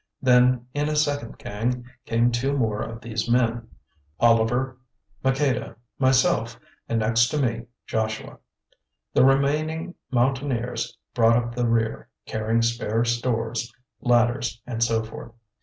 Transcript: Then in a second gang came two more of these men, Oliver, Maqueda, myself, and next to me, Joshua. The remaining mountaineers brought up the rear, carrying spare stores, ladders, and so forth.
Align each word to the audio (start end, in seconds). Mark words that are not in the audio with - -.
Then 0.19 0.65
in 0.73 0.89
a 0.89 0.95
second 0.95 1.37
gang 1.37 1.85
came 2.07 2.31
two 2.31 2.53
more 2.57 2.81
of 2.81 3.01
these 3.01 3.29
men, 3.29 3.67
Oliver, 4.19 4.77
Maqueda, 5.23 5.75
myself, 5.99 6.59
and 6.89 7.01
next 7.01 7.27
to 7.27 7.37
me, 7.39 7.65
Joshua. 7.85 8.39
The 9.13 9.23
remaining 9.23 9.93
mountaineers 10.09 10.97
brought 11.13 11.37
up 11.37 11.53
the 11.53 11.67
rear, 11.67 12.09
carrying 12.25 12.63
spare 12.63 13.05
stores, 13.05 13.71
ladders, 14.01 14.59
and 14.65 14.83
so 14.83 15.03
forth. 15.03 15.33